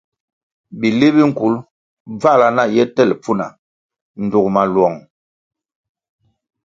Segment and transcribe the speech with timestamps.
[0.79, 1.53] Bili bi nkul
[2.19, 3.47] bvãhla na ye tel pfuna
[4.31, 4.97] dug maluong.